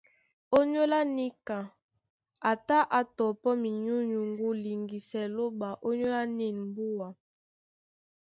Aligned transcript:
Ònyólá 0.57 0.99
níka 1.15 1.59
a 2.49 2.51
tá 2.67 2.77
á 2.97 3.01
tɔpɔ́ 3.17 3.53
minyúnyuŋgú 3.61 4.47
liŋgisɛ 4.63 5.21
Lóɓa 5.35 5.69
ónyólá 5.87 6.21
nîn 6.37 6.55
mbúa. 6.67 7.07